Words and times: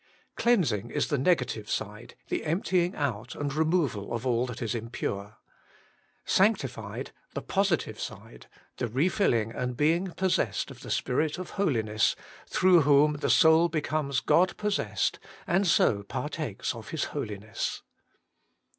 Cleansing 0.35 0.89
is 0.89 1.09
the 1.09 1.17
negative 1.19 1.69
side, 1.69 2.15
the 2.29 2.43
emptying 2.43 2.95
out 2.95 3.35
and 3.35 3.53
removal 3.53 4.13
of 4.15 4.25
all 4.25 4.47
that 4.47 4.59
is 4.59 4.73
im 4.73 4.85
102 4.85 5.05
Working 5.11 5.17
for 5.19 5.29
God 5.29 5.33
pure. 5.35 5.39
Sanctified, 6.25 7.11
the 7.35 7.41
positive 7.43 7.99
side, 7.99 8.47
the 8.77 8.87
re 8.87 9.07
fiUing 9.07 9.55
and 9.55 9.77
being 9.77 10.11
possessed 10.13 10.71
of 10.71 10.79
the 10.81 10.89
spirit 10.89 11.37
of 11.37 11.51
hoHness, 11.51 12.15
through 12.47 12.81
whom 12.81 13.17
the 13.17 13.29
soul 13.29 13.69
becomes 13.69 14.21
God 14.21 14.57
possessed, 14.57 15.19
and 15.45 15.67
so 15.67 16.01
partakes 16.01 16.73
of 16.73 16.89
His 16.89 17.03
hoU 17.13 17.37
ness. 17.37 17.83